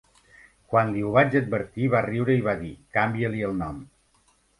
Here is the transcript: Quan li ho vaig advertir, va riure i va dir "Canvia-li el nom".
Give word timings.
Quan 0.71 0.87
li 0.93 1.03
ho 1.09 1.11
vaig 1.17 1.35
advertir, 1.39 1.89
va 1.95 2.01
riure 2.05 2.37
i 2.37 2.41
va 2.47 2.55
dir 2.63 2.71
"Canvia-li 2.99 3.45
el 3.49 3.55
nom". 3.61 3.77